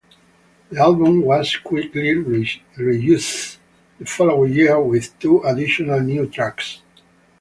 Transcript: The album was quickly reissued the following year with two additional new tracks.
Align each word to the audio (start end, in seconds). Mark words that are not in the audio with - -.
The 0.71 0.79
album 0.79 1.21
was 1.21 1.57
quickly 1.57 2.15
reissued 2.15 3.59
the 3.99 4.05
following 4.07 4.51
year 4.53 4.81
with 4.81 5.19
two 5.19 5.43
additional 5.43 5.99
new 5.99 6.25
tracks. 6.27 6.81